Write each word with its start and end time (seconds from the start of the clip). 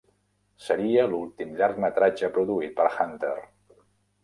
Seria 0.67 1.03
l'últim 1.11 1.51
llargmetratge 1.59 2.33
produït 2.39 2.75
per 2.83 2.91
Hunter. 3.07 3.37